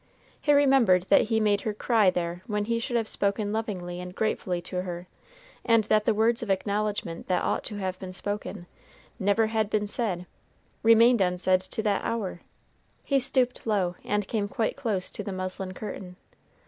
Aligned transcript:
He 0.41 0.51
remembered 0.51 1.03
that 1.09 1.25
he 1.29 1.39
made 1.39 1.61
her 1.61 1.75
cry 1.75 2.09
there 2.09 2.41
when 2.47 2.65
he 2.65 2.79
should 2.79 2.95
have 2.97 3.07
spoken 3.07 3.53
lovingly 3.53 3.99
and 3.99 4.15
gratefully 4.15 4.59
to 4.63 4.81
her, 4.81 5.05
and 5.63 5.83
that 5.83 6.05
the 6.05 6.13
words 6.15 6.41
of 6.41 6.49
acknowledgment 6.49 7.27
that 7.27 7.43
ought 7.43 7.63
to 7.65 7.75
have 7.77 7.99
been 7.99 8.11
spoken, 8.11 8.65
never 9.19 9.45
had 9.45 9.69
been 9.69 9.85
said, 9.85 10.25
remained 10.81 11.21
unsaid 11.21 11.61
to 11.61 11.83
that 11.83 12.03
hour. 12.03 12.41
He 13.03 13.19
stooped 13.19 13.67
low, 13.67 13.93
and 14.03 14.27
came 14.27 14.47
quite 14.47 14.75
close 14.75 15.11
to 15.11 15.21
the 15.23 15.31
muslin 15.31 15.75
curtain. 15.75 16.15